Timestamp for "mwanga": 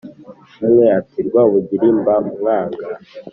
2.27-2.87